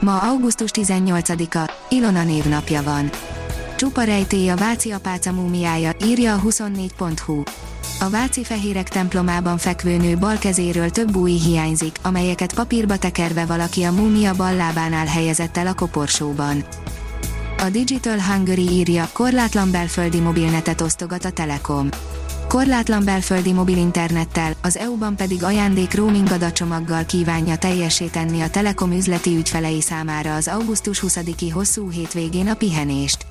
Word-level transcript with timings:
Ma 0.00 0.18
augusztus 0.18 0.70
18-a, 0.74 1.72
Ilona 1.88 2.24
névnapja 2.24 2.82
van. 2.82 3.10
Csupa 3.76 4.02
rejtély 4.02 4.48
a 4.48 4.56
Váci 4.56 4.90
apáca 4.90 5.32
múmiája, 5.32 5.92
írja 6.04 6.34
a 6.34 6.40
24.hu. 6.40 7.42
A 8.00 8.10
Váci 8.10 8.44
fehérek 8.44 8.88
templomában 8.88 9.58
fekvő 9.58 9.96
nő 9.96 10.16
bal 10.16 10.36
kezéről 10.38 10.90
több 10.90 11.16
új 11.16 11.32
hiányzik, 11.32 11.96
amelyeket 12.02 12.54
papírba 12.54 12.96
tekerve 12.96 13.46
valaki 13.46 13.82
a 13.82 13.92
múmia 13.92 14.34
bal 14.34 14.54
lábánál 14.54 15.06
helyezett 15.06 15.56
el 15.56 15.66
a 15.66 15.74
koporsóban. 15.74 16.64
A 17.58 17.70
Digital 17.70 18.20
Hungary 18.20 18.68
írja, 18.70 19.08
korlátlan 19.12 19.70
belföldi 19.70 20.20
mobilnetet 20.20 20.80
osztogat 20.80 21.24
a 21.24 21.30
Telekom. 21.30 21.88
Korlátlan 22.56 23.04
belföldi 23.04 23.52
mobil 23.52 23.76
internettel, 23.76 24.52
az 24.62 24.76
EU-ban 24.76 25.16
pedig 25.16 25.42
ajándék 25.42 25.94
roaming 25.94 26.30
adacsomaggal 26.30 27.04
kívánja 27.04 27.56
teljesé 27.56 28.06
tenni 28.06 28.40
a 28.40 28.50
Telekom 28.50 28.92
üzleti 28.92 29.36
ügyfelei 29.36 29.80
számára 29.80 30.34
az 30.34 30.48
augusztus 30.48 31.02
20-i 31.06 31.50
hosszú 31.52 31.90
hétvégén 31.90 32.48
a 32.48 32.54
pihenést. 32.54 33.26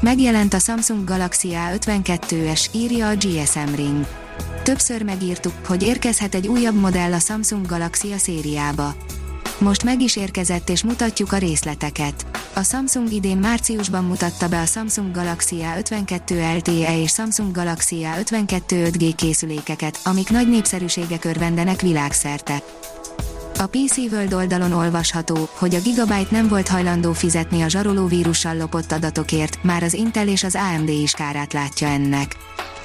Megjelent 0.00 0.54
a 0.54 0.58
Samsung 0.58 1.04
Galaxy 1.04 1.48
A52s, 1.52 2.66
írja 2.72 3.08
a 3.08 3.14
GSM 3.14 3.74
Ring. 3.74 4.06
Többször 4.62 5.02
megírtuk, 5.02 5.52
hogy 5.66 5.82
érkezhet 5.82 6.34
egy 6.34 6.48
újabb 6.48 6.80
modell 6.80 7.12
a 7.12 7.18
Samsung 7.18 7.66
Galaxy 7.66 8.12
a 8.12 8.18
szériába. 8.18 8.94
Most 9.58 9.84
meg 9.84 10.00
is 10.00 10.16
érkezett 10.16 10.68
és 10.68 10.84
mutatjuk 10.84 11.32
a 11.32 11.38
részleteket. 11.38 12.29
A 12.54 12.62
Samsung 12.62 13.12
idén 13.12 13.36
márciusban 13.36 14.04
mutatta 14.04 14.48
be 14.48 14.60
a 14.60 14.66
Samsung 14.66 15.14
Galaxy 15.14 15.56
A52 15.76 16.56
LTE 16.56 16.98
és 16.98 17.12
Samsung 17.12 17.52
Galaxy 17.52 18.06
A52 18.16 18.62
5G 18.68 19.12
készülékeket, 19.16 20.00
amik 20.04 20.30
nagy 20.30 20.48
népszerűsége 20.48 21.18
örvendenek 21.24 21.80
világszerte. 21.80 22.62
A 23.58 23.66
PC 23.66 23.96
World 23.96 24.32
oldalon 24.32 24.72
olvasható, 24.72 25.48
hogy 25.52 25.74
a 25.74 25.80
Gigabyte 25.80 26.28
nem 26.30 26.48
volt 26.48 26.68
hajlandó 26.68 27.12
fizetni 27.12 27.62
a 27.62 27.68
zsaroló 27.68 28.06
vírussal 28.06 28.56
lopott 28.56 28.92
adatokért, 28.92 29.62
már 29.62 29.82
az 29.82 29.94
Intel 29.94 30.28
és 30.28 30.44
az 30.44 30.54
AMD 30.54 30.88
is 30.88 31.12
kárát 31.12 31.52
látja 31.52 31.88
ennek. 31.88 32.36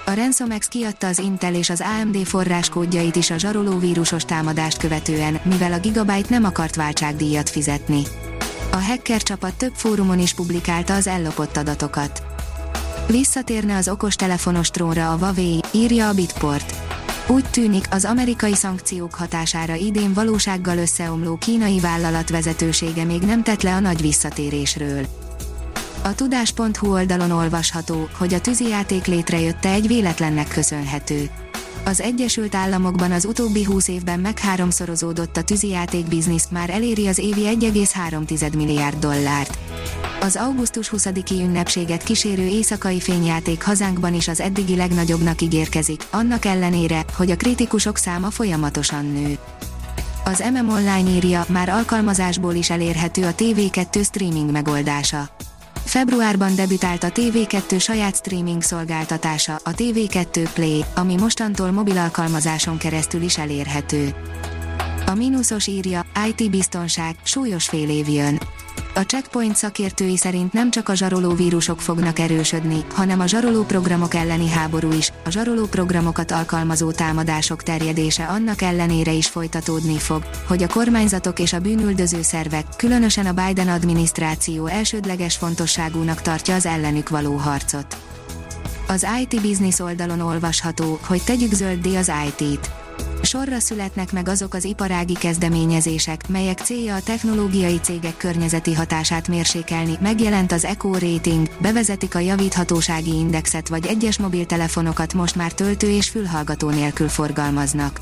A 0.05 0.13
RansomeX 0.13 0.67
kiadta 0.67 1.08
az 1.08 1.19
Intel 1.19 1.55
és 1.55 1.69
az 1.69 1.83
AMD 2.02 2.17
forráskódjait 2.17 3.16
is 3.16 3.30
a 3.30 3.38
zsaroló 3.38 3.77
vírusos 3.77 4.25
támadást 4.25 4.77
követően, 4.77 5.39
mivel 5.43 5.73
a 5.73 5.80
Gigabyte 5.80 6.30
nem 6.30 6.43
akart 6.43 6.75
váltságdíjat 6.75 7.49
fizetni. 7.49 8.03
A 8.75 8.81
hacker 8.81 9.23
csapat 9.23 9.53
több 9.53 9.73
fórumon 9.73 10.19
is 10.19 10.33
publikálta 10.33 10.95
az 10.95 11.07
ellopott 11.07 11.57
adatokat. 11.57 12.23
Visszatérne 13.07 13.75
az 13.75 13.87
okostelefonos 13.87 14.69
trónra 14.69 15.11
a 15.11 15.17
Huawei, 15.17 15.59
írja 15.71 16.07
a 16.07 16.13
Bitport. 16.13 16.75
Úgy 17.27 17.45
tűnik, 17.49 17.85
az 17.91 18.05
amerikai 18.05 18.53
szankciók 18.53 19.13
hatására 19.13 19.73
idén 19.73 20.13
valósággal 20.13 20.77
összeomló 20.77 21.35
kínai 21.35 21.79
vállalat 21.79 22.29
vezetősége 22.29 23.03
még 23.03 23.21
nem 23.21 23.43
tett 23.43 23.61
le 23.61 23.73
a 23.73 23.79
nagy 23.79 24.01
visszatérésről. 24.01 25.05
A 26.03 26.15
tudás.hu 26.15 26.91
oldalon 26.91 27.31
olvasható, 27.31 28.09
hogy 28.17 28.33
a 28.33 28.41
tűzijáték 28.41 29.05
létrejötte 29.05 29.69
egy 29.69 29.87
véletlennek 29.87 30.47
köszönhető. 30.47 31.30
Az 31.87 32.01
Egyesült 32.01 32.55
Államokban 32.55 33.11
az 33.11 33.25
utóbbi 33.25 33.63
20 33.63 33.87
évben 33.87 34.19
meg 34.19 34.39
háromszorozódott 34.39 35.37
a 35.37 35.43
tűzijáték 35.43 36.05
biznisz, 36.05 36.47
már 36.51 36.69
eléri 36.69 37.07
az 37.07 37.17
évi 37.17 37.41
1,3 37.59 38.55
milliárd 38.55 38.99
dollárt. 38.99 39.57
Az 40.21 40.35
augusztus 40.35 40.91
20-i 40.97 41.31
ünnepséget 41.31 42.03
kísérő 42.03 42.47
éjszakai 42.47 42.99
fényjáték 42.99 43.63
hazánkban 43.63 44.13
is 44.13 44.27
az 44.27 44.39
eddigi 44.39 44.75
legnagyobbnak 44.75 45.41
ígérkezik, 45.41 46.03
annak 46.11 46.45
ellenére, 46.45 47.05
hogy 47.17 47.31
a 47.31 47.35
kritikusok 47.35 47.97
száma 47.97 48.29
folyamatosan 48.29 49.05
nő. 49.05 49.37
Az 50.23 50.43
MM 50.53 50.69
Online 50.69 51.09
írja, 51.09 51.45
már 51.49 51.69
alkalmazásból 51.69 52.53
is 52.53 52.69
elérhető 52.69 53.23
a 53.23 53.35
TV2 53.35 54.03
streaming 54.03 54.52
megoldása. 54.52 55.29
Februárban 55.95 56.56
debütált 56.56 57.04
a 57.04 57.10
TV2 57.10 57.80
saját 57.80 58.16
streaming 58.16 58.61
szolgáltatása, 58.61 59.56
a 59.64 59.70
TV2 59.70 60.50
Play, 60.54 60.86
ami 60.95 61.16
mostantól 61.16 61.72
mobil 61.72 61.98
alkalmazáson 61.98 62.78
keresztül 62.78 63.22
is 63.22 63.38
elérhető. 63.38 64.16
A 65.06 65.14
mínuszos 65.14 65.67
írja, 65.67 66.06
IT 66.28 66.50
biztonság, 66.50 67.16
súlyos 67.23 67.67
fél 67.67 67.89
év 67.89 68.10
jön. 68.10 68.39
A 68.98 69.02
checkpoint 69.02 69.56
szakértői 69.56 70.17
szerint 70.17 70.54
nem 70.54 70.72
csak 70.72 70.89
a 70.89 70.95
zsaroló 70.95 71.33
vírusok 71.33 71.82
fognak 71.82 72.20
erősödni, 72.20 72.86
hanem 72.94 73.20
a 73.20 73.28
zsaroló 73.28 73.64
programok 73.64 74.14
elleni 74.14 74.50
háború 74.50 74.92
is, 74.92 75.11
a 75.26 75.30
zsaroló 75.30 75.66
programokat 75.66 76.32
alkalmazó 76.32 76.92
támadások 76.92 77.64
terjedése 77.64 78.26
annak 78.26 78.61
ellenére 78.61 79.11
is 79.11 79.28
folytatódni 79.28 79.98
fog, 79.98 80.23
hogy 80.48 80.64
a 80.64 80.67
kormányzatok 80.67 81.39
és 81.39 81.54
a 81.54 81.60
bűnüldöző 81.60 82.22
szervek, 82.22 82.66
különösen 82.78 83.26
a 83.26 83.45
Biden 83.45 83.67
adminisztráció 83.67 84.66
elsődleges 84.66 85.36
fontosságúnak 85.36 86.22
tartja 86.22 86.56
az 86.56 86.66
ellenük 86.66 87.10
való 87.10 87.36
harcot. 87.36 87.98
Az 88.88 89.08
IT 89.22 89.42
Business 89.42 89.80
oldalon 89.80 90.20
olvasható, 90.20 91.00
hogy 91.08 91.22
tegyük 91.23 91.54
zölddé 91.54 91.95
az 91.95 92.12
IT-t 92.27 92.84
sorra 93.25 93.59
születnek 93.59 94.11
meg 94.11 94.27
azok 94.27 94.53
az 94.53 94.63
iparági 94.63 95.13
kezdeményezések, 95.13 96.27
melyek 96.27 96.59
célja 96.59 96.95
a 96.95 97.02
technológiai 97.02 97.80
cégek 97.81 98.17
környezeti 98.17 98.73
hatását 98.73 99.27
mérsékelni, 99.27 99.97
megjelent 100.02 100.52
az 100.52 100.65
Eco 100.65 100.91
Rating, 100.93 101.49
bevezetik 101.58 102.15
a 102.15 102.19
javíthatósági 102.19 103.17
indexet 103.17 103.67
vagy 103.67 103.85
egyes 103.85 104.17
mobiltelefonokat 104.17 105.14
most 105.14 105.35
már 105.35 105.52
töltő 105.52 105.89
és 105.89 106.09
fülhallgató 106.09 106.69
nélkül 106.69 107.09
forgalmaznak. 107.09 107.99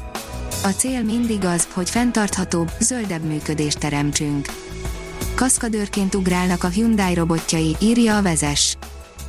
A 0.64 0.70
cél 0.70 1.04
mindig 1.04 1.46
az, 1.46 1.68
hogy 1.74 1.90
fenntarthatóbb, 1.90 2.72
zöldebb 2.80 3.24
működést 3.24 3.80
teremtsünk. 3.80 4.48
Kaszkadőrként 5.36 6.16
ugrálnak 6.16 6.64
a 6.64 6.68
Hyundai 6.68 7.14
robotjai, 7.14 7.76
írja 7.80 8.18
a 8.18 8.22
vezes 8.22 8.78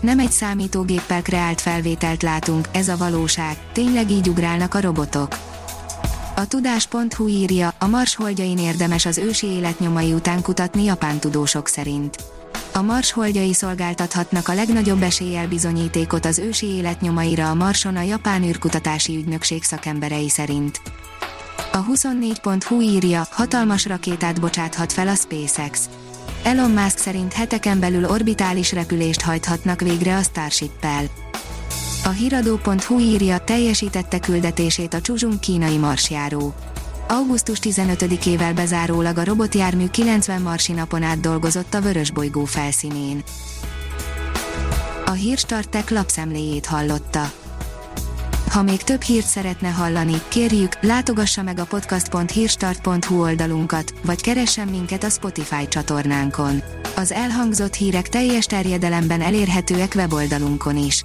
nem 0.04 0.19
egy 0.19 0.31
számítógéppel 0.31 1.22
kreált 1.22 1.60
felvételt 1.60 2.22
látunk, 2.22 2.69
ez 2.72 2.88
a 2.88 2.97
valóság, 2.97 3.56
tényleg 3.72 4.10
így 4.10 4.28
ugrálnak 4.28 4.75
a 4.75 4.81
robotok. 4.81 5.44
A 6.37 6.47
tudás.hu 6.47 7.28
írja, 7.28 7.75
a 7.78 7.87
Mars 7.87 8.15
holdjain 8.15 8.59
érdemes 8.59 9.06
az 9.06 9.19
ősi 9.19 9.47
életnyomai 9.47 10.12
után 10.12 10.43
kutatni 10.43 10.84
japán 10.84 11.19
tudósok 11.19 11.69
szerint. 11.69 12.17
A 12.72 12.83
Mars 12.83 13.12
holdjai 13.12 13.53
szolgáltathatnak 13.55 14.49
a 14.49 14.55
legnagyobb 14.55 15.03
eséllyel 15.03 15.49
bizonyítékot 15.49 16.25
az 16.25 16.39
ősi 16.39 16.67
életnyomaira 16.67 17.50
a 17.50 17.55
Marson 17.55 17.97
a 17.97 18.03
japán 18.03 18.43
űrkutatási 18.43 19.17
ügynökség 19.17 19.62
szakemberei 19.62 20.28
szerint. 20.28 20.81
A 21.72 21.84
24.hu 21.84 22.81
írja, 22.81 23.27
hatalmas 23.31 23.87
rakétát 23.87 24.41
bocsáthat 24.41 24.93
fel 24.93 25.09
a 25.09 25.15
SpaceX. 25.15 25.89
Elon 26.43 26.71
Musk 26.71 26.99
szerint 26.99 27.33
heteken 27.33 27.81
belül 27.81 28.05
orbitális 28.05 28.72
repülést 28.72 29.21
hajthatnak 29.21 29.81
végre 29.81 30.16
a 30.16 30.22
Starship-pel. 30.22 31.24
A 32.04 32.09
hiradó.hu 32.09 32.98
írja, 32.98 33.38
teljesítette 33.38 34.19
küldetését 34.19 34.94
a 34.94 35.00
Csuzsunk 35.00 35.41
kínai 35.41 35.76
marsjáró. 35.76 36.54
Augusztus 37.09 37.59
15-ével 37.62 38.53
bezárólag 38.54 39.19
a 39.19 39.25
robotjármű 39.25 39.88
90 39.88 40.42
marsi 40.42 40.72
napon 40.72 41.03
át 41.03 41.20
dolgozott 41.20 41.75
a 41.75 41.81
Vörösbolygó 41.81 42.45
felszínén. 42.45 43.22
A 45.06 45.10
Hírstartek 45.10 45.91
lapszemléjét 45.91 46.66
hallotta. 46.66 47.33
Ha 48.50 48.62
még 48.62 48.83
több 48.83 49.03
hírt 49.03 49.27
szeretne 49.27 49.68
hallani, 49.68 50.22
kérjük, 50.28 50.78
látogassa 50.80 51.42
meg 51.42 51.59
a 51.59 51.65
podcast.hírstart.hu 51.65 53.21
oldalunkat, 53.21 53.95
vagy 54.04 54.21
keressen 54.21 54.68
minket 54.68 55.04
a 55.04 55.10
Spotify 55.10 55.68
csatornánkon. 55.68 56.62
Az 56.97 57.12
elhangzott 57.12 57.74
hírek 57.74 58.09
teljes 58.09 58.47
terjedelemben 58.47 59.21
elérhetőek 59.21 59.92
weboldalunkon 59.95 60.77
is. 60.77 61.04